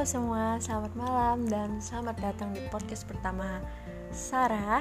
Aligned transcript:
Halo 0.00 0.08
semua, 0.16 0.56
selamat 0.56 0.96
malam 0.96 1.44
dan 1.44 1.76
selamat 1.76 2.16
datang 2.24 2.56
di 2.56 2.64
podcast 2.72 3.04
pertama 3.04 3.60
Sarah. 4.08 4.80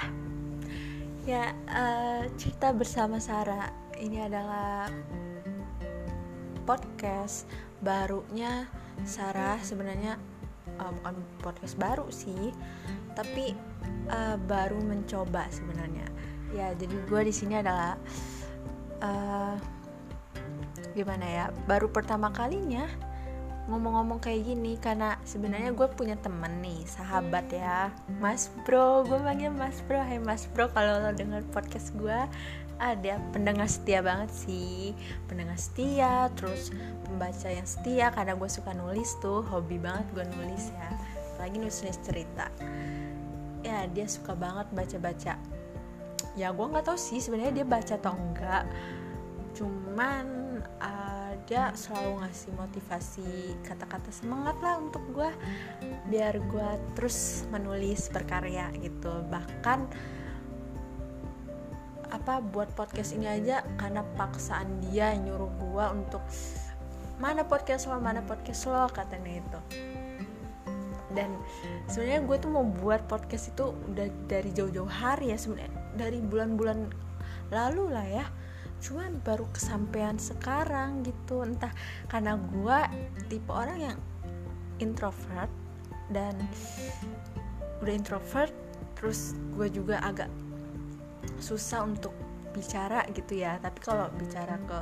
Ya, 1.28 1.52
uh, 1.68 2.24
cerita 2.40 2.72
bersama 2.72 3.20
Sarah 3.20 3.68
ini 4.00 4.24
adalah 4.24 4.88
podcast 6.64 7.52
barunya 7.84 8.64
Sarah. 9.04 9.60
Sebenarnya 9.60 10.16
uh, 10.80 10.88
bukan 11.04 11.20
podcast 11.44 11.76
baru 11.76 12.08
sih, 12.08 12.56
tapi 13.12 13.52
uh, 14.08 14.40
baru 14.40 14.80
mencoba 14.80 15.52
sebenarnya. 15.52 16.08
Ya, 16.56 16.72
jadi 16.80 16.96
gue 16.96 17.22
di 17.28 17.36
sini 17.36 17.60
adalah 17.60 18.00
uh, 19.04 19.60
gimana 20.96 21.28
ya? 21.28 21.46
Baru 21.68 21.92
pertama 21.92 22.32
kalinya 22.32 23.09
ngomong-ngomong 23.70 24.18
kayak 24.18 24.50
gini 24.50 24.82
karena 24.82 25.22
sebenarnya 25.22 25.72
gue 25.78 25.88
punya 25.94 26.18
temen 26.18 26.60
nih 26.60 26.82
sahabat 26.90 27.54
ya. 27.54 27.94
Mas 28.18 28.50
Bro 28.66 29.06
gue 29.06 29.22
panggil 29.22 29.54
Mas 29.54 29.80
Bro. 29.86 30.02
Hai 30.02 30.18
Mas 30.18 30.50
Bro. 30.50 30.74
Kalau 30.74 30.98
lo 31.06 31.14
denger 31.14 31.46
podcast 31.54 31.94
gue 31.94 32.18
ada 32.82 33.14
pendengar 33.30 33.70
setia 33.70 34.02
banget 34.02 34.34
sih. 34.34 34.98
Pendengar 35.30 35.56
setia 35.62 36.34
terus 36.34 36.74
pembaca 37.06 37.48
yang 37.48 37.70
setia 37.70 38.10
karena 38.10 38.34
gue 38.34 38.50
suka 38.50 38.74
nulis 38.74 39.14
tuh. 39.22 39.46
Hobi 39.46 39.78
banget 39.78 40.10
gue 40.18 40.26
nulis 40.26 40.74
ya. 40.74 40.90
Lagi 41.38 41.62
nulis-nulis 41.62 42.00
cerita. 42.02 42.50
Ya 43.62 43.86
dia 43.86 44.10
suka 44.10 44.34
banget 44.34 44.66
baca-baca. 44.74 45.38
Ya 46.34 46.48
gue 46.50 46.66
nggak 46.66 46.90
tahu 46.90 46.98
sih 46.98 47.22
sebenarnya 47.22 47.62
dia 47.62 47.68
baca 47.70 47.94
atau 47.94 48.18
enggak. 48.18 48.66
Cuman 49.54 50.26
uh, 50.82 51.09
dia 51.50 51.74
selalu 51.74 52.22
ngasih 52.22 52.54
motivasi 52.54 53.58
kata-kata 53.66 54.14
semangat 54.14 54.54
lah 54.62 54.78
untuk 54.78 55.02
gue 55.18 55.34
biar 56.06 56.38
gue 56.38 56.70
terus 56.94 57.50
menulis 57.50 58.06
berkarya 58.14 58.70
gitu. 58.78 59.10
Bahkan 59.34 59.90
apa 62.14 62.38
buat 62.46 62.70
podcast 62.78 63.18
ini 63.18 63.26
aja 63.26 63.66
karena 63.82 64.06
paksaan 64.14 64.78
dia 64.94 65.18
nyuruh 65.18 65.50
gue 65.58 65.86
untuk 65.90 66.22
mana 67.18 67.42
podcast 67.42 67.90
lo 67.90 67.98
mana 67.98 68.22
podcast 68.22 68.70
lo 68.70 68.86
katanya 68.94 69.42
itu. 69.42 69.60
Dan 71.18 71.34
sebenarnya 71.90 72.30
gue 72.30 72.38
tuh 72.38 72.52
mau 72.54 72.62
buat 72.62 73.10
podcast 73.10 73.58
itu 73.58 73.74
udah 73.90 74.06
dari 74.30 74.54
jauh-jauh 74.54 74.86
hari 74.86 75.34
ya 75.34 75.38
sebenarnya 75.42 75.74
dari 75.98 76.22
bulan-bulan 76.22 76.94
lalu 77.50 77.90
lah 77.90 78.06
ya 78.06 78.26
cuman 78.80 79.20
baru 79.24 79.46
kesampaian 79.52 80.16
sekarang 80.16 81.04
gitu. 81.04 81.44
Entah 81.44 81.72
karena 82.08 82.36
gue 82.40 82.80
tipe 83.28 83.52
orang 83.52 83.80
yang 83.80 83.98
introvert 84.80 85.52
dan 86.10 86.36
udah 87.80 87.94
introvert 87.94 88.52
terus 89.00 89.38
gue 89.56 89.72
juga 89.72 90.04
agak 90.04 90.28
susah 91.40 91.88
untuk 91.88 92.12
bicara 92.52 93.06
gitu 93.14 93.40
ya. 93.40 93.62
Tapi 93.62 93.80
kalau 93.80 94.12
bicara 94.18 94.58
ke 94.68 94.80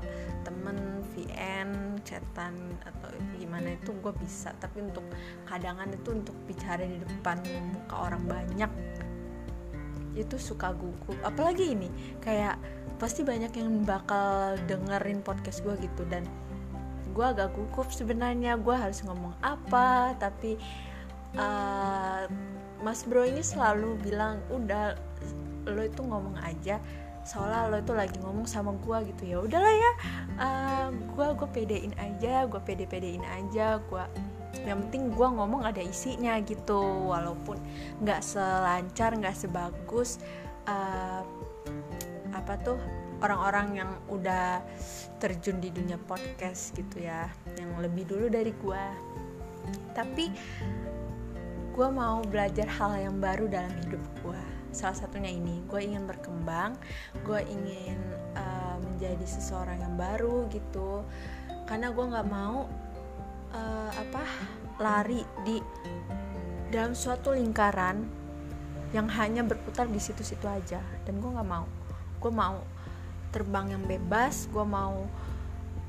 temen 0.48 1.04
VN 1.14 2.00
chatan 2.02 2.56
atau 2.86 3.10
gimana 3.38 3.76
itu 3.76 3.94
gue 3.94 4.14
bisa. 4.22 4.54
Tapi 4.58 4.82
untuk 4.82 5.04
kadangan 5.46 5.90
itu 5.94 6.10
untuk 6.14 6.38
bicara 6.48 6.86
di 6.86 6.98
depan 7.02 7.42
muka 7.74 7.96
orang 8.10 8.24
banyak 8.26 8.72
itu 10.24 10.36
suka 10.42 10.74
gugup. 10.74 11.18
Apalagi 11.22 11.78
ini 11.78 11.90
kayak 12.22 12.58
pasti 12.98 13.22
banyak 13.22 13.54
yang 13.54 13.86
bakal 13.86 14.58
dengerin 14.66 15.22
podcast 15.22 15.62
gue 15.62 15.78
gitu 15.82 16.04
dan 16.10 16.26
gue 17.14 17.26
agak 17.26 17.54
gugup 17.54 17.90
sebenarnya. 17.94 18.58
Gue 18.58 18.74
harus 18.74 19.02
ngomong 19.06 19.38
apa 19.46 20.18
tapi 20.18 20.58
uh, 21.38 22.26
Mas 22.82 23.06
Bro 23.06 23.26
ini 23.26 23.42
selalu 23.42 23.98
bilang 24.02 24.42
udah 24.50 24.98
lo 25.68 25.82
itu 25.84 26.02
ngomong 26.02 26.38
aja. 26.42 26.82
Seolah 27.28 27.68
lo 27.68 27.84
itu 27.84 27.92
lagi 27.92 28.16
ngomong 28.24 28.48
sama 28.48 28.72
gue 28.80 28.98
gitu. 29.14 29.24
Ya 29.28 29.38
udahlah 29.44 29.76
ya 29.76 29.92
uh, 30.40 30.88
gue 30.94 31.28
gue 31.38 31.50
pedein 31.54 31.94
aja 31.98 32.46
gue 32.46 32.62
pede 32.66 32.86
pedein 32.88 33.26
aja 33.26 33.82
gue 33.82 34.04
yang 34.66 34.88
penting 34.88 35.14
gue 35.14 35.28
ngomong 35.28 35.68
ada 35.68 35.84
isinya 35.84 36.40
gitu. 36.42 36.80
Walaupun 37.12 37.60
nggak 38.02 38.22
selancar 38.24 39.14
nggak 39.14 39.36
sebagus 39.36 40.18
uh, 40.66 41.22
apa 42.34 42.54
tuh 42.64 42.80
orang-orang 43.22 43.82
yang 43.86 43.92
udah 44.14 44.62
terjun 45.18 45.58
di 45.62 45.70
dunia 45.74 46.00
podcast 46.00 46.74
gitu 46.74 47.04
ya. 47.04 47.30
Yang 47.60 47.72
lebih 47.84 48.04
dulu 48.08 48.26
dari 48.32 48.54
gue 48.56 48.84
tapi 49.92 50.32
gue 51.76 51.88
mau 51.92 52.24
belajar 52.24 52.66
hal 52.66 52.98
yang 52.98 53.18
baru 53.20 53.52
dalam 53.52 53.74
hidup 53.84 54.00
gue 54.24 54.44
salah 54.72 54.96
satunya 54.96 55.34
ini 55.34 55.66
gue 55.66 55.80
ingin 55.82 56.06
berkembang 56.06 56.78
gue 57.26 57.42
ingin 57.50 57.98
uh, 58.38 58.78
menjadi 58.82 59.26
seseorang 59.26 59.82
yang 59.82 59.96
baru 59.98 60.46
gitu. 60.50 61.06
Karena 61.68 61.92
gue 61.92 62.06
nggak 62.06 62.30
mau 62.32 62.64
uh, 63.54 63.92
apa 63.94 64.24
lari 64.82 65.22
di 65.46 65.62
dalam 66.68 66.92
suatu 66.92 67.32
lingkaran 67.32 68.04
yang 68.96 69.08
hanya 69.20 69.44
berputar 69.44 69.88
di 69.88 70.00
situ-situ 70.00 70.48
aja. 70.48 70.80
Dan 71.04 71.20
gue 71.20 71.32
nggak 71.32 71.48
mau. 71.48 71.68
Gue 72.20 72.32
mau 72.34 72.60
terbang 73.32 73.76
yang 73.76 73.84
bebas 73.84 74.48
gue 74.50 74.64
mau 74.64 75.04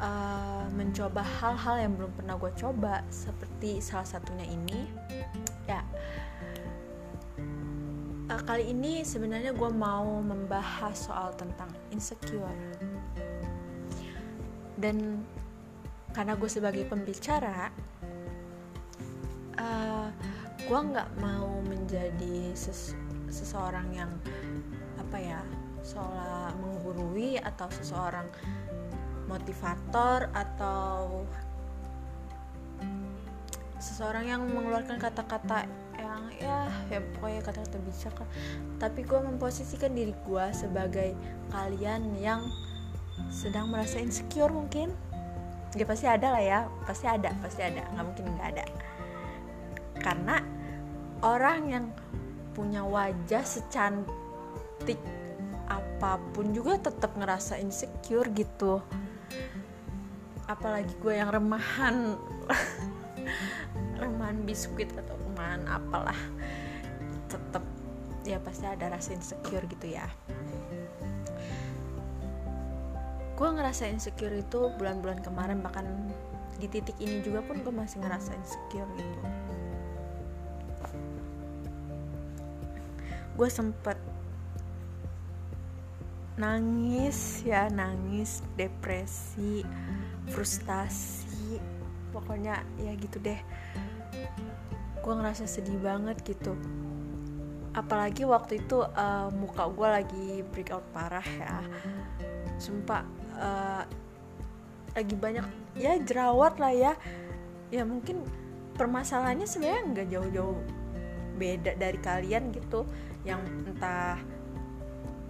uh, 0.02 0.64
mencoba 0.74 1.22
hal-hal 1.22 1.76
yang 1.86 1.92
belum 1.94 2.12
pernah 2.18 2.34
gue 2.36 2.52
coba 2.58 3.00
seperti 3.08 3.78
salah 3.78 4.04
satunya 4.06 4.46
ini. 4.46 4.90
Ya. 5.64 5.82
Uh, 8.28 8.42
kali 8.44 8.74
ini 8.74 9.06
sebenarnya 9.06 9.54
gue 9.56 9.70
mau 9.72 10.20
membahas 10.20 11.08
soal 11.08 11.32
tentang 11.38 11.70
insecure. 11.94 12.52
Dan 14.78 15.26
karena 16.18 16.34
gue 16.34 16.50
sebagai 16.50 16.82
pembicara 16.82 17.70
uh, 19.54 20.10
gue 20.66 20.80
nggak 20.90 21.14
mau 21.22 21.62
menjadi 21.62 22.50
ses 22.58 22.98
seseorang 23.30 23.86
yang 23.94 24.10
apa 24.98 25.14
ya 25.14 25.38
seolah 25.86 26.58
menggurui 26.58 27.38
atau 27.38 27.70
seseorang 27.70 28.26
motivator 29.30 30.26
atau 30.34 31.22
seseorang 33.78 34.26
yang 34.26 34.42
mengeluarkan 34.42 34.98
kata-kata 34.98 35.70
yang 36.02 36.26
ya 36.34 36.66
ya 36.90 36.98
pokoknya 37.14 37.46
kata-kata 37.46 37.78
bijak 37.86 38.14
kan 38.18 38.26
tapi 38.82 39.06
gue 39.06 39.20
memposisikan 39.22 39.94
diri 39.94 40.18
gue 40.26 40.46
sebagai 40.50 41.14
kalian 41.54 42.10
yang 42.18 42.42
sedang 43.30 43.70
merasa 43.70 44.02
insecure 44.02 44.50
mungkin 44.50 44.90
ya 45.74 45.84
pasti 45.84 46.06
ada 46.08 46.28
lah 46.32 46.42
ya. 46.42 46.60
Pasti 46.84 47.06
ada 47.08 47.30
pasti 47.42 47.60
ada. 47.64 47.82
Nggak 47.92 48.04
mungkin 48.04 48.24
nggak 48.36 48.48
ada. 48.56 48.64
Karena 49.98 50.36
orang 51.24 51.60
yang 51.68 51.84
punya 52.54 52.82
wajah 52.86 53.44
secantik 53.44 55.00
apa 55.68 56.16
pun 56.32 56.54
juga 56.56 56.78
tetap 56.80 57.12
ngerasa 57.18 57.60
insecure 57.60 58.30
gitu. 58.32 58.80
Apalagi 60.48 60.94
gue 61.02 61.14
yang 61.18 61.28
remahan. 61.28 62.16
Remahan 64.00 64.46
biskuit 64.46 64.88
atau 64.94 65.18
remahan 65.20 65.66
apalah. 65.68 66.16
Tetap 67.28 67.60
ya 68.24 68.38
pasti 68.40 68.64
ada 68.64 68.92
rasa 68.92 69.16
insecure 69.16 69.64
gitu 69.68 69.96
ya 69.96 70.04
gue 73.38 73.48
ngerasa 73.54 73.86
insecure 73.86 74.34
itu 74.34 74.66
bulan-bulan 74.74 75.22
kemarin 75.22 75.62
bahkan 75.62 75.86
di 76.58 76.66
titik 76.66 76.98
ini 76.98 77.22
juga 77.22 77.38
pun 77.46 77.62
gue 77.62 77.70
masih 77.70 78.02
ngerasa 78.02 78.34
insecure 78.34 78.90
gitu. 78.98 79.20
Gue 83.38 83.46
sempet 83.46 83.94
nangis 86.34 87.46
ya 87.46 87.70
nangis 87.70 88.42
depresi 88.58 89.62
frustasi 90.34 91.62
pokoknya 92.10 92.58
ya 92.82 92.90
gitu 92.98 93.22
deh. 93.22 93.38
Gue 94.98 95.14
ngerasa 95.14 95.46
sedih 95.46 95.78
banget 95.78 96.18
gitu. 96.26 96.58
Apalagi 97.70 98.26
waktu 98.26 98.66
itu 98.66 98.82
uh, 98.82 99.30
muka 99.30 99.70
gue 99.70 99.86
lagi 99.86 100.26
breakout 100.50 100.82
parah 100.90 101.22
ya. 101.38 101.62
Sumpah 102.58 103.17
uh, 103.38 103.82
lagi 104.92 105.14
banyak 105.14 105.46
ya 105.78 105.96
jerawat 106.02 106.58
lah 106.58 106.74
ya. 106.74 106.92
Ya 107.70 107.86
mungkin 107.86 108.26
permasalahannya 108.74 109.46
sebenarnya 109.46 109.82
nggak 109.94 110.08
jauh-jauh 110.10 110.58
beda 111.38 111.78
dari 111.78 111.98
kalian 112.02 112.50
gitu. 112.50 112.82
Yang 113.22 113.40
entah 113.70 114.18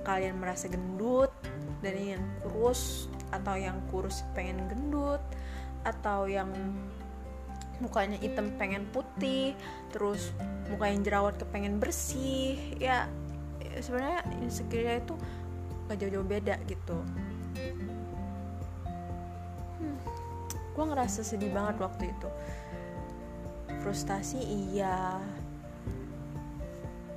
kalian 0.09 0.41
merasa 0.41 0.73
gendut 0.73 1.29
dan 1.85 1.95
ingin 1.95 2.23
kurus 2.41 3.13
atau 3.29 3.55
yang 3.61 3.77
kurus 3.93 4.25
pengen 4.33 4.65
gendut 4.73 5.21
atau 5.85 6.25
yang 6.25 6.49
mukanya 7.79 8.19
hitam 8.19 8.51
pengen 8.59 8.89
putih 8.91 9.55
terus 9.95 10.35
muka 10.67 10.91
yang 10.91 11.03
jerawat 11.07 11.39
kepengen 11.39 11.79
bersih 11.79 12.59
ya, 12.83 13.07
ya 13.63 13.79
sebenarnya 13.79 14.21
insecure 14.43 14.99
itu 14.99 15.15
gak 15.87 15.99
jauh-jauh 16.03 16.27
beda 16.27 16.59
gitu 16.67 16.99
gue 20.79 20.87
ngerasa 20.87 21.27
sedih 21.27 21.51
banget 21.51 21.83
waktu 21.83 22.15
itu. 22.15 22.31
Frustasi 23.83 24.39
iya. 24.39 25.19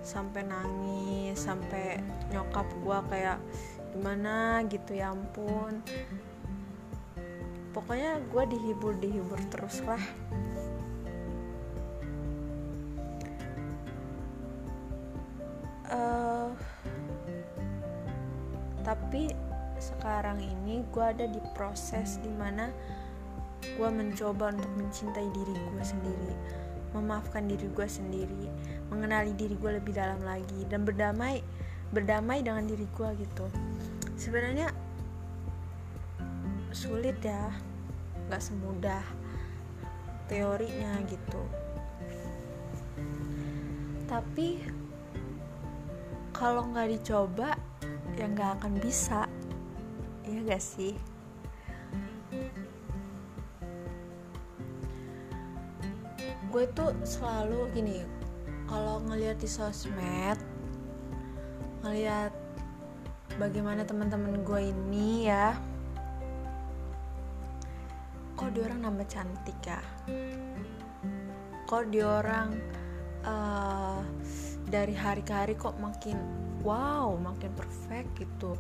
Sampai 0.02 0.50
nangis 0.50 1.38
sampai 1.38 2.02
nyokap 2.34 2.66
gue 2.82 2.98
kayak 3.14 3.38
gimana? 3.94 4.66
Gitu 4.66 4.98
ya 4.98 5.14
ampun. 5.14 5.86
Pokoknya 7.70 8.18
gue 8.34 8.44
dihibur 8.50 8.98
dihibur 8.98 9.38
terus 9.54 9.78
lah. 9.86 10.02
Uh, 15.92 16.50
tapi 18.82 19.30
sekarang 19.78 20.42
ini 20.42 20.82
gue 20.90 21.06
ada 21.06 21.30
di 21.30 21.38
proses 21.54 22.18
di 22.26 22.32
mana 22.32 22.74
gue 23.78 23.90
mencoba 23.90 24.52
untuk 24.52 24.72
mencintai 24.78 25.28
diri 25.32 25.54
gue 25.56 25.84
sendiri 25.84 26.32
memaafkan 26.92 27.48
diri 27.48 27.68
gue 27.72 27.88
sendiri 27.88 28.44
mengenali 28.92 29.32
diri 29.36 29.56
gue 29.56 29.72
lebih 29.80 29.96
dalam 29.96 30.20
lagi 30.24 30.68
dan 30.68 30.84
berdamai 30.84 31.40
berdamai 31.92 32.40
dengan 32.40 32.64
diri 32.66 32.88
gue 32.96 33.10
gitu. 33.20 33.46
Sebenarnya 34.16 34.72
sulit 36.72 37.20
ya 37.20 37.52
nggak 38.32 38.40
semudah 38.44 39.04
teorinya 40.32 41.04
gitu. 41.12 41.44
Tapi 44.08 44.64
kalau 46.32 46.68
nggak 46.72 46.96
dicoba 46.96 47.60
ya 48.16 48.26
nggak 48.28 48.60
akan 48.60 48.74
bisa. 48.80 49.28
Ya 50.22 50.40
gak 50.48 50.64
sih 50.64 50.96
gue 56.52 56.66
tuh 56.72 56.96
selalu 57.04 57.72
gini 57.76 57.98
kalau 58.68 59.04
ngeliat 59.06 59.40
di 59.40 59.50
sosmed 59.50 60.40
ngeliat 61.82 62.32
bagaimana 63.40 63.84
teman-teman 63.88 64.44
gue 64.46 64.72
ini 64.72 65.28
ya 65.32 65.56
kok 68.42 68.58
dia 68.58 68.66
orang 68.66 68.82
nambah 68.82 69.06
cantik 69.06 69.60
ya? 69.62 69.78
Kok 71.70 71.94
dia 71.94 72.10
orang 72.10 72.58
uh, 73.22 74.02
dari 74.66 74.98
hari 74.98 75.22
ke 75.22 75.30
hari 75.30 75.54
kok 75.54 75.78
makin 75.78 76.18
wow 76.66 77.14
makin 77.22 77.54
perfect 77.54 78.10
gitu? 78.18 78.58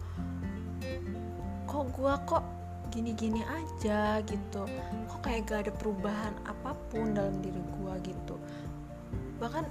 Kok 1.66 1.86
gue 1.98 2.14
kok 2.30 2.46
gini-gini 2.92 3.42
aja 3.48 4.20
gitu. 4.28 4.68
Kok 5.08 5.20
kayak 5.24 5.48
gak 5.48 5.60
ada 5.66 5.74
perubahan 5.74 6.36
apa 6.44 6.76
pun 6.92 7.16
dalam 7.16 7.40
diri 7.40 7.58
gue 7.58 7.94
gitu. 8.12 8.36
Bahkan 9.40 9.66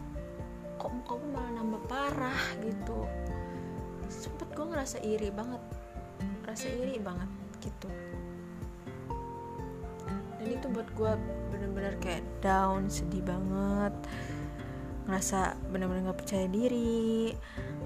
kok 0.81 0.91
muka 0.91 1.13
gue 1.21 1.31
malah 1.31 1.53
nambah 1.61 1.83
parah 1.87 2.43
gitu. 2.65 3.05
Sempet 4.09 4.49
gue 4.57 4.67
ngerasa 4.67 4.99
iri 5.05 5.29
banget. 5.29 5.63
Rasa 6.49 6.67
iri 6.73 6.97
banget 6.97 7.29
gitu. 7.61 7.89
Dan 10.41 10.49
itu 10.49 10.67
buat 10.73 10.89
gue 10.97 11.13
bener-bener 11.53 11.95
kayak 12.01 12.25
down 12.41 12.89
sedih 12.89 13.21
banget. 13.21 13.93
Ngerasa 15.05 15.61
bener-bener 15.69 16.09
gak 16.11 16.25
percaya 16.25 16.49
diri. 16.49 17.37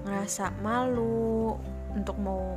Ngerasa 0.07 0.55
malu 0.63 1.59
untuk 1.91 2.15
mau 2.23 2.55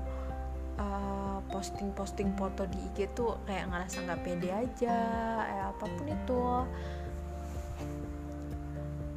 posting-posting 1.59 2.39
foto 2.39 2.71
di 2.71 2.79
IG 2.79 3.19
tuh 3.19 3.43
kayak 3.43 3.67
ngerasa 3.67 4.07
nggak 4.07 4.23
pede 4.23 4.51
aja 4.55 4.99
ya 5.43 5.75
apa 5.75 5.91
pun 5.91 6.07
itu. 6.07 6.43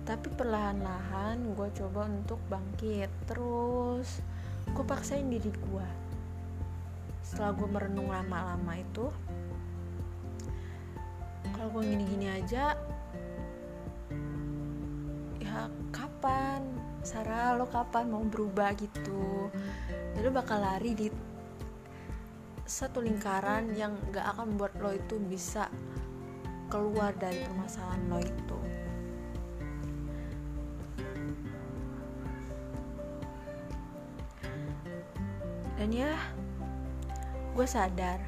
Tapi 0.02 0.28
perlahan-lahan 0.34 1.54
gue 1.54 1.70
coba 1.78 2.10
untuk 2.10 2.42
bangkit 2.50 3.14
terus. 3.30 4.26
Gue 4.74 4.82
paksain 4.82 5.30
diri 5.30 5.54
gue 5.54 5.88
setelah 7.22 7.54
gue 7.54 7.70
merenung 7.70 8.10
lama-lama 8.10 8.76
itu 8.76 9.08
kalau 11.54 11.78
gue 11.78 11.94
gini-gini 11.94 12.28
aja 12.28 12.74
ya 15.38 15.70
kapan? 15.94 16.66
Sarah 17.06 17.54
lo 17.54 17.70
kapan 17.70 18.10
mau 18.10 18.26
berubah 18.26 18.74
gitu? 18.78 19.54
Ya 20.18 20.30
bakal 20.34 20.62
lari 20.62 20.98
di 20.98 21.08
satu 22.72 23.04
lingkaran 23.04 23.76
yang 23.76 24.00
gak 24.16 24.32
akan 24.32 24.56
membuat 24.56 24.80
lo 24.80 24.96
itu 24.96 25.20
bisa 25.20 25.68
keluar 26.72 27.12
dari 27.20 27.44
permasalahan 27.44 28.02
lo 28.08 28.20
itu. 28.24 28.60
Dan 35.76 35.92
ya 35.92 36.16
gue 37.52 37.68
sadar 37.68 38.24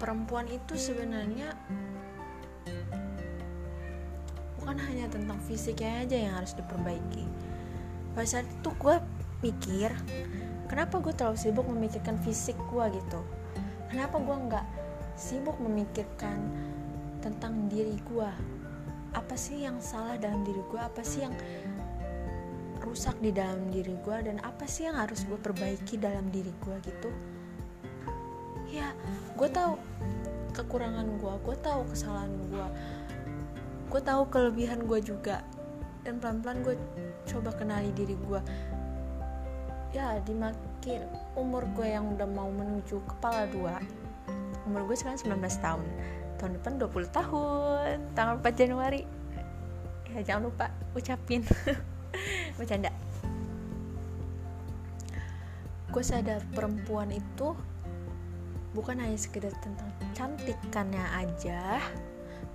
perempuan 0.00 0.48
itu 0.48 0.80
sebenarnya 0.80 1.52
bukan 4.56 4.80
hanya 4.80 5.12
tentang 5.12 5.36
fisiknya 5.44 6.08
aja 6.08 6.16
yang 6.16 6.32
harus 6.40 6.56
diperbaiki. 6.56 7.28
Pada 8.16 8.24
saat 8.24 8.48
itu 8.48 8.72
gue 8.80 8.96
mikir 9.44 9.92
kenapa 10.66 11.00
gue 11.00 11.12
terlalu 11.12 11.38
sibuk 11.38 11.66
memikirkan 11.68 12.16
fisik 12.22 12.56
gue 12.72 12.84
gitu? 12.92 13.20
Kenapa 13.90 14.18
gue 14.18 14.36
nggak 14.36 14.66
sibuk 15.14 15.56
memikirkan 15.62 16.38
tentang 17.22 17.70
diri 17.70 17.96
gue 18.10 18.30
apa 19.14 19.34
sih 19.38 19.62
yang 19.62 19.78
salah 19.78 20.18
dalam 20.18 20.42
diri 20.42 20.58
gue 20.66 20.80
apa 20.80 21.00
sih 21.06 21.22
yang 21.22 21.34
rusak 22.82 23.14
di 23.22 23.30
dalam 23.30 23.70
diri 23.70 23.94
gue 24.02 24.16
dan 24.26 24.42
apa 24.42 24.66
sih 24.66 24.90
yang 24.90 24.98
harus 24.98 25.22
gue 25.24 25.38
perbaiki 25.38 25.96
dalam 25.96 26.28
diri 26.34 26.50
gue 26.50 26.76
gitu? 26.84 27.10
Ya 28.68 28.90
gue 29.38 29.48
tahu 29.48 29.78
kekurangan 30.52 31.06
gue 31.22 31.34
gue 31.46 31.56
tahu 31.62 31.80
kesalahan 31.94 32.34
gue 32.50 32.66
gue 33.94 34.00
tahu 34.02 34.22
kelebihan 34.28 34.84
gue 34.84 35.00
juga. 35.00 35.46
Dan 36.04 36.20
pelan-pelan 36.20 36.60
gue 36.60 36.76
coba 37.24 37.56
kenali 37.56 37.88
diri 37.96 38.12
gue 38.12 38.40
ya 39.94 40.18
dimakin 40.26 41.06
umur 41.38 41.62
gue 41.78 41.86
yang 41.86 42.18
udah 42.18 42.26
mau 42.26 42.50
menuju 42.50 42.98
kepala 43.06 43.46
dua 43.46 43.78
umur 44.64 44.88
gue 44.88 44.96
sekarang 44.96 45.20
19 45.20 45.44
tahun. 45.60 45.86
Tahun 46.40 46.52
depan 46.56 46.72
20 46.80 47.12
tahun 47.12 47.96
tanggal 48.16 48.34
4 48.40 48.60
Januari. 48.64 49.04
Ya 50.16 50.20
jangan 50.24 50.48
lupa 50.48 50.72
ucapin. 50.96 51.44
Bercanda. 52.56 52.90
Gue 55.92 56.02
sadar 56.02 56.42
perempuan 56.56 57.12
itu 57.14 57.54
bukan 58.74 58.98
hanya 58.98 59.14
sekedar 59.14 59.54
tentang 59.62 59.86
cantikannya 60.18 61.06
aja 61.14 61.78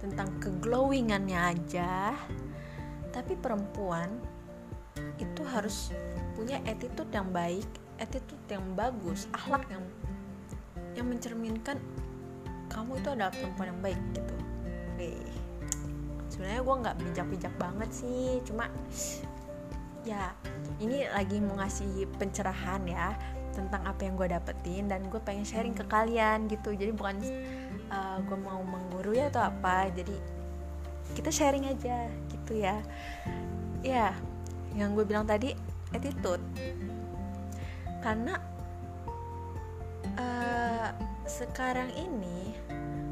tentang 0.03 0.35
keglowingannya 0.43 1.39
aja 1.55 2.11
tapi 3.15 3.39
perempuan 3.39 4.19
itu 5.19 5.41
harus 5.47 5.91
punya 6.35 6.63
attitude 6.63 7.11
yang 7.11 7.27
baik 7.29 7.67
attitude 7.99 8.41
yang 8.47 8.63
bagus 8.73 9.27
akhlak 9.35 9.67
yang 9.67 9.83
yang 10.95 11.07
mencerminkan 11.07 11.77
kamu 12.71 13.01
itu 13.01 13.09
adalah 13.11 13.33
perempuan 13.33 13.67
yang 13.75 13.81
baik 13.81 14.01
gitu. 14.13 14.35
Oke. 14.95 15.11
sebenarnya 16.29 16.61
gue 16.63 16.75
nggak 16.85 16.97
bijak-bijak 17.03 17.53
banget 17.59 17.89
sih 17.91 18.39
cuma 18.47 18.71
ya 20.07 20.31
ini 20.79 21.03
lagi 21.11 21.43
mau 21.43 21.59
ngasih 21.59 22.07
pencerahan 22.15 22.79
ya 22.87 23.11
tentang 23.51 23.83
apa 23.83 24.07
yang 24.07 24.15
gue 24.15 24.27
dapetin 24.31 24.87
dan 24.87 25.03
gue 25.11 25.19
pengen 25.19 25.43
sharing 25.43 25.75
ke 25.75 25.83
kalian 25.91 26.47
gitu. 26.47 26.71
Jadi 26.71 26.95
bukan 26.95 27.19
uh, 27.91 28.23
gue 28.23 28.37
mau 28.39 28.63
menggurui 28.63 29.19
atau 29.27 29.43
apa 29.43 29.91
jadi 29.91 30.15
kita 31.17 31.27
sharing 31.33 31.67
aja 31.67 32.07
gitu 32.31 32.53
ya. 32.55 32.79
Ya 33.83 34.15
yang 34.77 34.93
gue 34.93 35.05
bilang 35.05 35.25
tadi 35.25 35.53
attitude. 35.93 36.43
Karena 37.99 38.37
uh, 40.17 40.89
sekarang 41.25 41.93
ini 41.93 42.53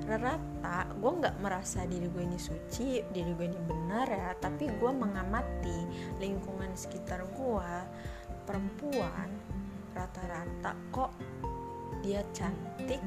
rata 0.07 0.87
gue 0.95 1.11
nggak 1.19 1.43
merasa 1.43 1.83
diri 1.83 2.07
gue 2.07 2.23
ini 2.23 2.39
suci 2.39 3.03
diri 3.11 3.35
gue 3.35 3.51
ini 3.51 3.59
benar 3.67 4.07
ya 4.07 4.31
tapi 4.39 4.71
gue 4.71 4.91
mengamati 4.95 5.83
lingkungan 6.23 6.71
sekitar 6.79 7.27
gue 7.35 7.71
perempuan 8.47 9.27
rata-rata 9.91 10.71
kok 10.95 11.11
dia 11.99 12.23
cantik 12.31 13.03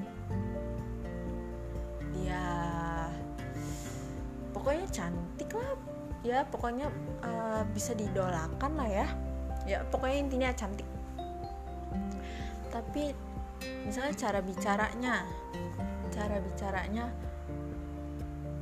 dia 2.12 2.44
cantik 4.92 5.48
lah 5.56 5.89
ya 6.20 6.44
pokoknya 6.44 6.92
uh, 7.24 7.62
bisa 7.72 7.96
didolakan 7.96 8.72
lah 8.76 8.88
ya. 8.88 9.06
Ya 9.68 9.78
pokoknya 9.88 10.16
intinya 10.20 10.50
cantik. 10.52 10.88
Tapi 12.70 13.12
misalnya 13.84 14.14
cara 14.16 14.40
bicaranya 14.40 15.14
cara 16.10 16.36
bicaranya 16.42 17.06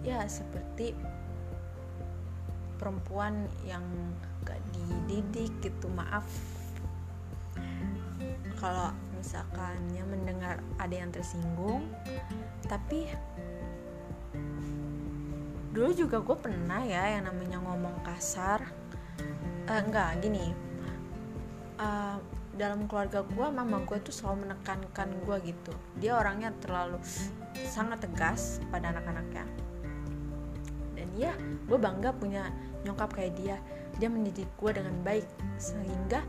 ya 0.06 0.22
seperti 0.30 0.94
perempuan 2.78 3.50
yang 3.66 3.82
gak 4.46 4.58
dididik 4.70 5.50
gitu 5.60 5.90
maaf. 5.90 6.26
Kalau 8.58 8.90
misalkan 9.18 9.78
ya 9.94 10.06
mendengar 10.06 10.62
ada 10.78 10.94
yang 10.94 11.10
tersinggung 11.10 11.90
tapi 12.70 13.10
dulu 15.72 15.90
juga 15.92 16.18
gue 16.24 16.36
pernah 16.38 16.80
ya 16.84 17.18
yang 17.18 17.28
namanya 17.28 17.58
ngomong 17.60 17.96
kasar. 18.04 18.64
Uh, 19.68 19.80
enggak 19.84 20.18
gini. 20.24 20.52
Uh, 21.78 22.16
dalam 22.58 22.90
keluarga 22.90 23.22
gue 23.22 23.46
mama 23.54 23.78
gue 23.86 23.98
tuh 24.02 24.10
selalu 24.10 24.50
menekankan 24.50 25.08
gue 25.22 25.36
gitu. 25.54 25.72
Dia 26.02 26.18
orangnya 26.18 26.50
terlalu 26.58 26.98
sangat 27.68 28.02
tegas 28.02 28.58
pada 28.72 28.90
anak-anaknya. 28.90 29.44
Dan 30.98 31.08
ya 31.14 31.32
gue 31.68 31.78
bangga 31.78 32.10
punya 32.16 32.50
nyokap 32.82 33.14
kayak 33.14 33.38
dia. 33.38 33.56
Dia 34.02 34.10
mendidik 34.10 34.50
gue 34.58 34.70
dengan 34.74 34.94
baik 35.06 35.26
sehingga 35.60 36.24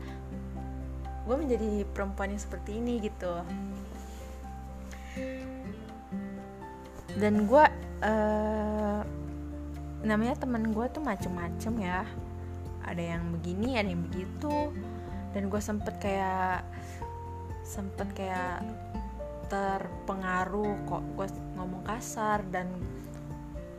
gue 1.26 1.36
menjadi 1.36 1.82
perempuan 1.90 2.30
yang 2.30 2.42
seperti 2.42 2.78
ini 2.78 3.02
gitu. 3.02 3.42
Dan 7.18 7.50
gue 7.50 7.64
uh, 8.06 9.02
namanya 10.00 10.40
temen 10.40 10.72
gue 10.72 10.86
tuh 10.88 11.02
macem-macem 11.04 11.74
ya. 11.80 12.02
Ada 12.84 13.16
yang 13.16 13.24
begini 13.36 13.76
ada 13.76 13.88
yang 13.88 14.04
begitu. 14.08 14.72
Dan 15.30 15.46
gue 15.46 15.62
sempet 15.62 15.94
kayak 16.02 16.66
sempet 17.62 18.08
kayak 18.18 18.66
terpengaruh 19.46 20.74
kok 20.86 21.04
gue 21.14 21.26
ngomong 21.58 21.82
kasar 21.86 22.42
dan 22.50 22.66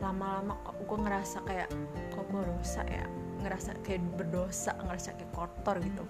lama-lama 0.00 0.56
kok 0.64 0.76
gue 0.80 0.98
ngerasa 0.98 1.38
kayak 1.44 1.68
kok 2.14 2.26
gue 2.30 2.42
dosa 2.42 2.82
ya? 2.88 3.04
Ngerasa 3.42 3.74
kayak 3.82 4.02
berdosa 4.16 4.72
ngerasa 4.80 5.18
kayak 5.18 5.32
kotor 5.34 5.76
gitu. 5.82 6.04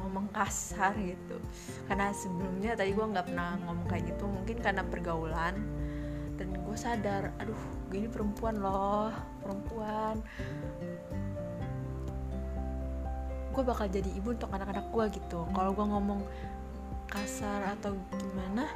Ngomong 0.00 0.30
kasar 0.32 0.94
gitu. 0.96 1.36
Karena 1.90 2.14
sebelumnya 2.14 2.78
tadi 2.78 2.94
gue 2.94 3.06
nggak 3.06 3.26
pernah 3.28 3.58
ngomong 3.66 3.86
kayak 3.90 4.14
gitu. 4.14 4.24
Mungkin 4.24 4.56
karena 4.62 4.82
pergaulan 4.86 5.81
gue 6.72 6.80
sadar 6.80 7.36
aduh 7.36 7.60
gini 7.92 8.08
perempuan 8.08 8.56
loh 8.56 9.12
perempuan. 9.44 10.16
Gue 13.52 13.60
bakal 13.60 13.92
jadi 13.92 14.08
ibu 14.16 14.32
untuk 14.32 14.48
anak-anak 14.48 14.88
gue 14.88 15.20
gitu. 15.20 15.44
Kalau 15.52 15.76
gue 15.76 15.84
ngomong 15.84 16.24
kasar 17.12 17.76
atau 17.76 17.92
gimana 18.16 18.72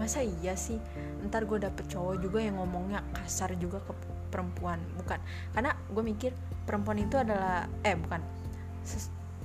masa 0.00 0.24
iya 0.24 0.56
sih? 0.56 0.80
Ntar 1.28 1.44
gue 1.44 1.60
dapet 1.60 1.84
cowok 1.84 2.24
juga 2.24 2.40
yang 2.40 2.56
ngomongnya 2.56 3.04
kasar 3.12 3.52
juga 3.60 3.84
ke 3.84 3.92
perempuan. 4.32 4.80
Bukan 4.96 5.20
karena 5.52 5.76
gue 5.92 6.00
mikir 6.00 6.32
perempuan 6.64 6.96
itu 6.96 7.20
adalah 7.20 7.68
eh 7.84 7.92
bukan. 7.92 8.24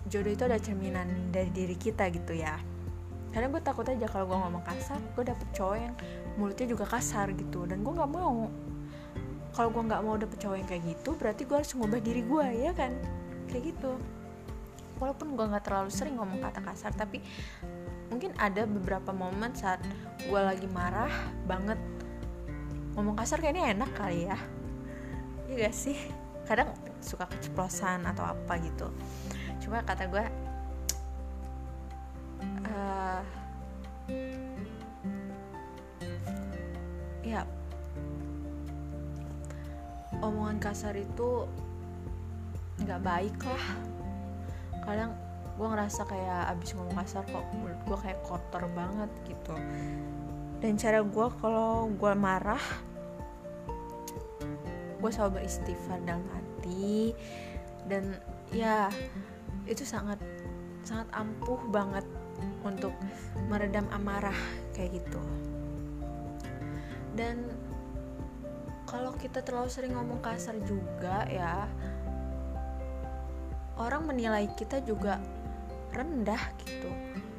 Jodoh 0.07 0.31
itu 0.31 0.47
adalah 0.47 0.63
cerminan 0.63 1.35
dari 1.35 1.51
diri 1.51 1.75
kita 1.75 2.07
gitu 2.15 2.31
ya 2.31 2.55
karena 3.29 3.47
gue 3.53 3.61
takut 3.61 3.85
aja 3.85 4.05
kalau 4.09 4.25
gue 4.25 4.37
ngomong 4.41 4.63
kasar 4.65 4.97
gue 5.13 5.23
dapet 5.25 5.47
cowok 5.53 5.77
yang 5.77 5.95
mulutnya 6.37 6.67
juga 6.69 6.85
kasar 6.89 7.29
gitu. 7.37 7.65
Dan 7.69 7.85
gue 7.85 7.93
nggak 7.93 8.11
mau. 8.11 8.49
Kalau 9.53 9.69
gue 9.69 9.83
nggak 9.85 10.01
mau 10.01 10.15
dapet 10.17 10.37
cowok 10.41 10.57
yang 10.57 10.69
kayak 10.69 10.83
gitu 10.85 11.09
berarti 11.17 11.41
gue 11.45 11.57
harus 11.57 11.71
ngubah 11.77 12.01
diri 12.01 12.21
gue 12.25 12.45
ya 12.65 12.71
kan? 12.73 12.91
Kayak 13.49 13.75
gitu. 13.75 13.91
Walaupun 14.97 15.37
gue 15.37 15.45
nggak 15.45 15.63
terlalu 15.63 15.89
sering 15.93 16.17
ngomong 16.17 16.41
kata 16.41 16.59
kasar 16.65 16.91
tapi 16.97 17.21
mungkin 18.09 18.33
ada 18.41 18.65
beberapa 18.65 19.13
momen 19.13 19.53
saat 19.53 19.81
gue 20.25 20.41
lagi 20.41 20.65
marah 20.65 21.13
banget. 21.45 21.77
Ngomong 22.97 23.15
kasar 23.15 23.37
kayaknya 23.37 23.77
enak 23.77 23.91
kali 23.93 24.25
ya. 24.25 24.37
Iya 25.49 25.69
gak 25.69 25.75
sih? 25.77 25.97
Kadang 26.45 26.73
suka 27.01 27.29
keceplosan 27.29 28.05
atau 28.05 28.25
apa 28.25 28.57
gitu. 28.61 28.89
Cuma 29.61 29.85
kata 29.85 30.09
gue 30.09 30.48
omongan 40.19 40.59
kasar 40.59 40.95
itu 40.95 41.47
nggak 42.83 43.01
baik 43.03 43.37
lah. 43.43 43.65
Kadang 44.83 45.11
gue 45.59 45.67
ngerasa 45.67 46.07
kayak 46.07 46.55
abis 46.55 46.71
ngomong 46.75 46.95
kasar 46.95 47.23
kok 47.27 47.43
mulut 47.51 47.79
gue 47.83 47.97
kayak 47.99 48.19
kotor 48.23 48.63
banget 48.71 49.11
gitu. 49.27 49.55
Dan 50.59 50.75
cara 50.79 51.03
gue 51.03 51.27
kalau 51.39 51.91
gue 51.91 52.13
marah 52.15 52.63
gue 54.99 55.09
selalu 55.11 55.43
beristighfar 55.43 55.99
dalam 56.03 56.23
hati. 56.31 57.15
Dan 57.87 58.15
ya 58.55 58.87
itu 59.67 59.83
sangat 59.83 60.19
sangat 60.83 61.07
ampuh 61.15 61.59
banget 61.69 62.03
untuk 62.63 62.95
meredam 63.51 63.87
amarah 63.91 64.35
kayak 64.71 64.99
gitu. 65.03 65.21
Dan 67.15 67.51
kalau 68.89 69.13
kita 69.13 69.45
terlalu 69.45 69.69
sering 69.69 69.93
ngomong 69.93 70.17
kasar 70.25 70.57
juga 70.65 71.29
ya 71.29 71.69
orang 73.77 74.09
menilai 74.09 74.49
kita 74.57 74.81
juga 74.81 75.21
rendah 75.93 76.41
gitu. 76.65 76.89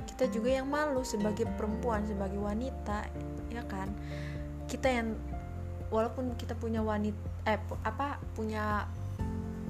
Kita 0.07 0.30
juga 0.30 0.62
yang 0.62 0.71
malu 0.71 1.02
sebagai 1.02 1.45
perempuan 1.59 2.07
sebagai 2.07 2.38
wanita 2.38 3.11
ya 3.50 3.62
kan? 3.66 3.90
Kita 4.71 4.88
yang 4.88 5.19
walaupun 5.90 6.38
kita 6.38 6.54
punya 6.54 6.80
wanita 6.80 7.19
eh 7.50 7.59
apa 7.83 8.23
punya 8.38 8.87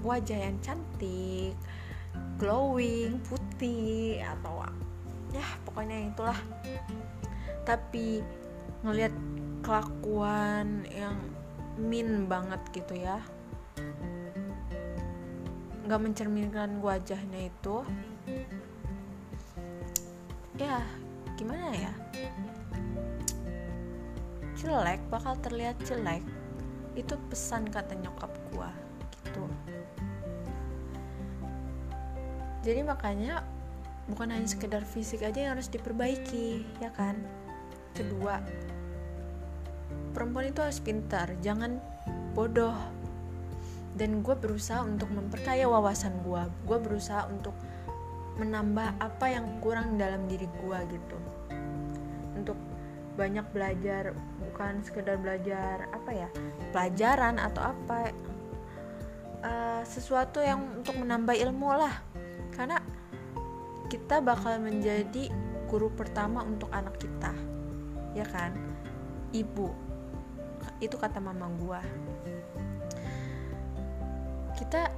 wajah 0.04 0.36
yang 0.36 0.56
cantik 0.60 1.56
glowing 2.36 3.20
putih 3.24 4.20
atau 4.20 4.64
ya 5.32 5.48
pokoknya 5.64 6.12
itulah. 6.12 6.38
Tapi 7.64 8.20
ngelihat 8.84 9.12
kelakuan 9.60 10.88
yang 10.88 11.16
min 11.80 12.28
banget 12.28 12.60
gitu 12.76 12.94
ya. 13.00 13.18
Nggak 15.88 16.00
mencerminkan 16.04 16.78
wajahnya 16.84 17.48
itu. 17.48 17.82
Ya 20.60 20.84
gimana 21.40 21.72
ya? 21.72 21.92
Jelek 24.60 25.00
bakal 25.08 25.34
terlihat 25.40 25.80
jelek. 25.88 26.20
Itu 26.92 27.16
pesan 27.32 27.64
kata 27.72 27.96
nyokap 27.96 28.28
gua 28.52 28.68
gitu. 29.08 29.48
Jadi 32.60 32.84
makanya 32.84 33.40
bukan 34.04 34.36
hanya 34.36 34.44
sekedar 34.44 34.84
fisik 34.84 35.24
aja 35.24 35.48
yang 35.48 35.56
harus 35.56 35.72
diperbaiki 35.72 36.68
ya 36.84 36.92
kan? 36.92 37.16
Kedua 37.96 38.38
perempuan 40.20 40.52
itu 40.52 40.60
harus 40.60 40.84
pintar 40.84 41.32
jangan 41.40 41.80
bodoh. 42.36 42.76
Dan 43.96 44.20
gue 44.20 44.36
berusaha 44.36 44.84
untuk 44.84 45.08
memperkaya 45.08 45.64
wawasan 45.64 46.20
gue 46.20 46.44
gue 46.68 46.76
berusaha 46.76 47.24
untuk 47.32 47.56
menambah 48.36 49.00
apa 49.00 49.26
yang 49.32 49.48
kurang 49.64 49.96
dalam 49.96 50.28
diri 50.28 50.44
gue 50.44 50.78
gitu. 50.92 51.16
Untuk 52.36 52.60
banyak 53.16 53.48
belajar 53.56 54.12
bukan 54.44 54.84
sekedar 54.84 55.16
belajar 55.16 55.88
apa 55.88 56.10
ya 56.12 56.28
pelajaran 56.70 57.40
atau 57.40 57.72
apa 57.72 58.12
uh, 59.40 59.82
sesuatu 59.88 60.44
yang 60.44 60.84
untuk 60.84 61.00
menambah 61.00 61.32
ilmu 61.32 61.80
lah. 61.80 61.96
Karena 62.52 62.76
kita 63.88 64.20
bakal 64.20 64.60
menjadi 64.60 65.32
guru 65.64 65.88
pertama 65.96 66.44
untuk 66.44 66.68
anak 66.76 67.00
kita 67.00 67.32
ya 68.12 68.28
kan? 68.28 68.52
Ibu 69.32 69.89
itu 70.80 70.96
kata 70.96 71.20
mama 71.20 71.46
gue 71.60 71.80
kita 74.60 74.92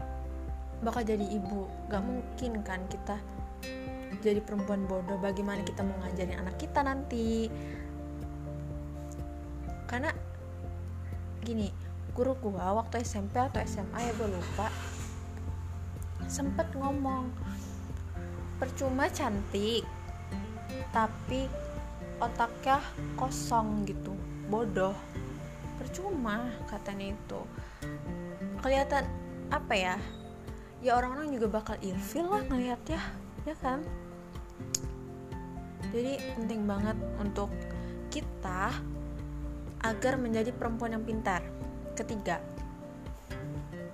bakal 0.82 1.06
jadi 1.06 1.22
ibu. 1.22 1.70
Gak 1.86 2.02
mungkin 2.02 2.60
kan 2.66 2.82
kita 2.90 3.16
jadi 4.18 4.42
perempuan 4.42 4.84
bodoh. 4.90 5.16
Bagaimana 5.22 5.62
kita 5.62 5.86
mau 5.86 5.94
ngajarin 6.02 6.42
anak 6.42 6.58
kita 6.58 6.82
nanti? 6.82 7.46
Karena 9.86 10.10
gini 11.42 11.70
guru 12.12 12.36
gua 12.38 12.76
waktu 12.76 13.00
SMP 13.02 13.40
atau 13.40 13.58
SMA 13.64 13.98
ya 13.98 14.12
gue 14.14 14.28
lupa 14.30 14.68
sempet 16.28 16.68
ngomong 16.76 17.32
percuma 18.62 19.10
cantik 19.10 19.82
tapi 20.92 21.48
otaknya 22.20 22.78
kosong 23.16 23.88
gitu. 23.88 24.12
Bodoh 24.52 24.92
percuma 25.92 26.48
katanya 26.72 27.12
itu. 27.12 27.40
Kelihatan 28.64 29.04
apa 29.52 29.74
ya 29.76 29.94
ya 30.80 30.96
orang-orang 30.96 31.36
juga 31.36 31.52
bakal 31.52 31.76
ilfil 31.84 32.32
lah 32.32 32.40
ngelihat 32.48 32.80
ya 32.88 33.02
ya 33.44 33.52
kan? 33.60 33.84
Jadi 35.92 36.16
penting 36.40 36.64
banget 36.64 36.96
untuk 37.20 37.52
kita 38.08 38.72
agar 39.84 40.16
menjadi 40.16 40.48
perempuan 40.56 40.96
yang 40.96 41.04
pintar. 41.04 41.44
Ketiga 41.92 42.40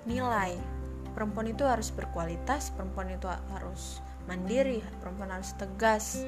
nilai. 0.07 0.55
Perempuan 1.19 1.51
itu 1.51 1.67
harus 1.67 1.91
berkualitas 1.91 2.71
perempuan 2.79 3.11
itu 3.11 3.27
harus 3.27 3.99
mandiri 4.31 4.87
perempuan 5.03 5.35
harus 5.35 5.51
tegas 5.59 6.23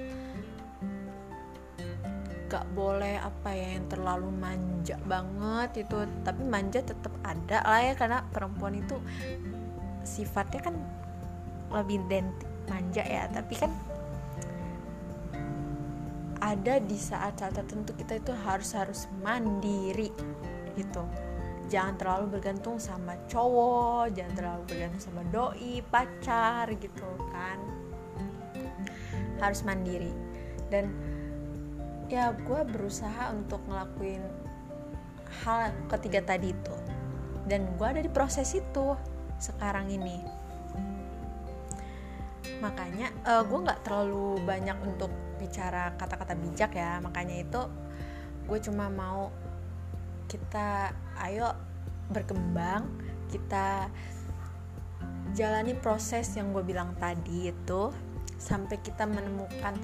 gak 2.50 2.66
boleh 2.75 3.23
apa 3.23 3.54
ya 3.54 3.78
yang 3.78 3.87
terlalu 3.87 4.28
manja 4.35 4.99
banget 5.07 5.87
itu. 5.87 6.02
Tapi 6.26 6.42
manja 6.42 6.83
tetap 6.83 7.14
ada 7.23 7.62
lah 7.62 7.80
ya 7.87 7.95
karena 7.95 8.26
perempuan 8.35 8.75
itu 8.75 8.99
sifatnya 10.02 10.66
kan 10.66 10.75
lebih 11.71 12.02
identik 12.11 12.50
manja 12.66 13.07
ya. 13.07 13.30
Tapi 13.30 13.54
kan 13.54 13.71
ada 16.42 16.83
di 16.83 16.99
saat-saat 16.99 17.54
tertentu 17.54 17.95
kita 17.95 18.19
itu 18.19 18.33
harus 18.42 18.75
harus 18.75 19.07
mandiri 19.23 20.11
gitu. 20.75 21.07
Jangan 21.71 21.95
terlalu 22.02 22.35
bergantung 22.35 22.83
sama 22.83 23.14
cowok 23.30 24.11
jangan 24.11 24.35
terlalu 24.35 24.62
bergantung 24.66 25.02
sama 25.07 25.23
doi 25.30 25.78
pacar 25.87 26.66
gitu 26.75 27.07
kan. 27.30 27.62
Harus 29.38 29.62
mandiri. 29.62 30.11
Dan 30.66 31.10
ya 32.11 32.35
gue 32.35 32.61
berusaha 32.67 33.31
untuk 33.31 33.62
ngelakuin 33.71 34.21
hal 35.47 35.71
ketiga 35.87 36.35
tadi 36.35 36.50
itu. 36.50 36.75
Dan 37.47 37.71
gue 37.79 37.87
ada 37.87 38.02
di 38.02 38.11
proses 38.11 38.50
itu 38.52 38.99
sekarang 39.38 39.88
ini. 39.88 40.21
Makanya 42.61 43.14
uh, 43.25 43.43
gue 43.47 43.59
nggak 43.62 43.87
terlalu 43.87 44.43
banyak 44.43 44.76
untuk 44.83 45.09
bicara 45.38 45.95
kata-kata 45.97 46.35
bijak 46.35 46.75
ya. 46.75 46.99
Makanya 46.99 47.47
itu 47.47 47.62
gue 48.50 48.59
cuma 48.59 48.90
mau 48.90 49.31
kita 50.26 50.90
ayo 51.26 51.55
berkembang 52.11 52.87
kita 53.31 53.87
jalani 55.31 55.79
proses 55.79 56.26
yang 56.35 56.50
gue 56.50 56.62
bilang 56.67 56.90
tadi 56.99 57.55
itu 57.55 57.95
sampai 58.35 58.83
kita 58.83 59.07
menemukan 59.07 59.79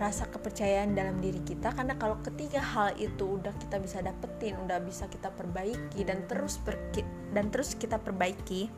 rasa 0.00 0.24
kepercayaan 0.32 0.96
dalam 0.96 1.20
diri 1.20 1.44
kita 1.44 1.76
karena 1.76 1.92
kalau 2.00 2.16
ketiga 2.24 2.64
hal 2.64 2.96
itu 2.96 3.36
udah 3.36 3.52
kita 3.60 3.76
bisa 3.76 4.00
dapetin 4.00 4.56
udah 4.64 4.80
bisa 4.80 5.04
kita 5.12 5.28
perbaiki 5.28 6.00
dan 6.08 6.24
terus 6.24 6.56
berki 6.64 7.04
dan 7.36 7.52
terus 7.52 7.76
kita 7.76 8.00
perbaiki 8.00 8.72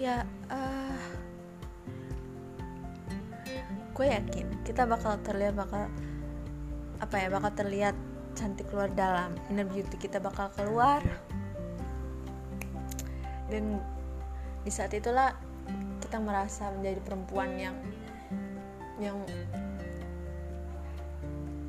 ya 0.00 0.24
uh, 0.48 1.00
gue 3.92 4.06
yakin 4.08 4.46
kita 4.64 4.88
bakal 4.88 5.20
terlihat 5.20 5.52
bakal 5.52 5.84
apa 7.00 7.16
ya 7.20 7.28
bakal 7.28 7.52
terlihat 7.52 7.96
cantik 8.36 8.68
keluar 8.68 8.92
dalam 8.92 9.32
inner 9.48 9.64
beauty 9.64 9.96
kita 9.96 10.20
bakal 10.20 10.52
keluar. 10.54 11.00
Dan 13.48 13.80
di 14.62 14.70
saat 14.70 14.92
itulah 14.92 15.32
kita 16.04 16.20
merasa 16.20 16.68
menjadi 16.76 17.00
perempuan 17.02 17.56
yang 17.56 17.76
yang 18.96 19.20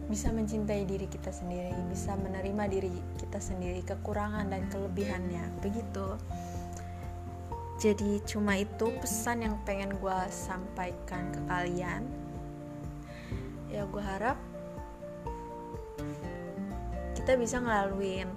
bisa 0.08 0.32
mencintai 0.32 0.88
diri 0.88 1.04
kita 1.12 1.36
sendiri, 1.36 1.76
bisa 1.92 2.16
menerima 2.16 2.64
diri 2.72 2.92
kita 3.20 3.44
sendiri, 3.44 3.84
kekurangan 3.84 4.48
dan 4.48 4.64
kelebihannya, 4.72 5.44
begitu. 5.60 6.16
Jadi 7.78 8.24
cuma 8.26 8.58
itu 8.58 8.90
pesan 9.04 9.46
yang 9.46 9.56
pengen 9.68 9.94
gue 10.00 10.20
sampaikan 10.34 11.30
ke 11.30 11.40
kalian. 11.46 12.08
Ya 13.68 13.84
gue 13.84 14.02
harap 14.02 14.40
kita 17.14 17.36
bisa 17.36 17.60
ngelaluin 17.60 18.32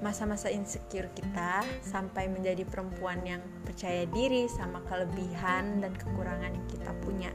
masa-masa 0.00 0.48
insecure 0.48 1.12
kita 1.12 1.60
sampai 1.84 2.32
menjadi 2.32 2.64
perempuan 2.64 3.20
yang 3.22 3.44
percaya 3.68 4.08
diri 4.08 4.48
sama 4.48 4.80
kelebihan 4.88 5.84
dan 5.84 5.92
kekurangan 5.92 6.56
yang 6.56 6.66
kita 6.72 6.90
punya. 7.04 7.30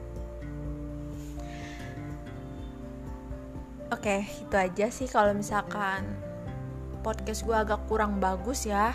Oke, 4.06 4.22
itu 4.22 4.54
aja 4.54 4.86
sih 4.94 5.10
kalau 5.10 5.34
misalkan 5.34 6.06
podcast 7.02 7.42
gue 7.42 7.58
agak 7.58 7.90
kurang 7.90 8.22
bagus 8.22 8.70
ya. 8.70 8.94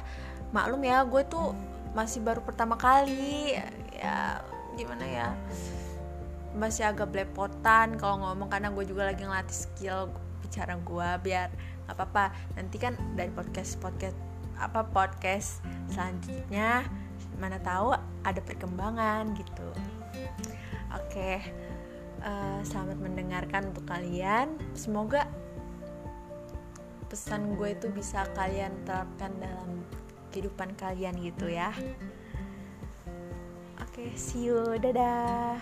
Maklum 0.55 0.87
ya, 0.87 1.03
gue 1.03 1.27
tuh 1.27 1.51
masih 1.99 2.23
baru 2.23 2.39
pertama 2.47 2.79
kali. 2.79 3.59
Ya, 3.91 4.39
gimana 4.79 5.03
ya? 5.03 5.35
Masih 6.55 6.87
agak 6.87 7.11
belepotan 7.11 7.99
kalau 7.99 8.23
ngomong 8.23 8.55
karena 8.55 8.71
gue 8.71 8.87
juga 8.87 9.11
lagi 9.11 9.27
ngelatih 9.27 9.59
skill 9.67 10.15
bicara 10.47 10.79
gue 10.79 11.09
biar 11.27 11.51
nggak 11.91 11.97
apa-apa. 11.99 12.31
Nanti 12.55 12.79
kan 12.79 12.95
dari 13.19 13.35
podcast 13.35 13.83
podcast 13.83 14.15
apa 14.63 14.87
podcast 14.95 15.59
selanjutnya 15.91 16.87
mana 17.43 17.59
tahu 17.59 17.99
ada 18.23 18.39
perkembangan 18.47 19.35
gitu. 19.35 19.75
Oke. 20.95 21.43
Okay 21.43 21.70
uh, 22.25 22.61
selamat 22.65 22.99
mendengarkan 23.01 23.73
untuk 23.73 23.85
kalian. 23.89 24.57
Semoga 24.77 25.29
pesan 27.11 27.59
gue 27.59 27.75
itu 27.75 27.91
bisa 27.91 28.23
kalian 28.39 28.71
terapkan 28.87 29.35
dalam 29.43 29.83
kehidupan 30.31 30.79
kalian 30.79 31.19
gitu 31.19 31.51
ya. 31.51 31.75
Oke 33.83 34.07
okay, 34.07 34.11
see 34.15 34.47
you. 34.47 34.63
Dadah 34.79 35.59